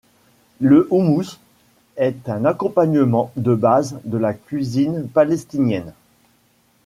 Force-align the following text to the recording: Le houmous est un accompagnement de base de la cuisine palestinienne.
Le 0.59 0.87
houmous 0.89 1.37
est 1.95 2.27
un 2.27 2.43
accompagnement 2.45 3.31
de 3.35 3.53
base 3.53 3.99
de 4.03 4.17
la 4.17 4.33
cuisine 4.33 5.07
palestinienne. 5.07 5.93